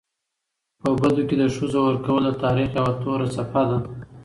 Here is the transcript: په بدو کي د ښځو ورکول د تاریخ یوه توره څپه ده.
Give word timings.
په 0.81 0.89
بدو 1.01 1.23
کي 1.29 1.35
د 1.39 1.43
ښځو 1.55 1.79
ورکول 1.85 2.21
د 2.27 2.31
تاریخ 2.43 2.69
یوه 2.79 2.93
توره 3.01 3.27
څپه 3.35 3.63
ده. 3.69 3.77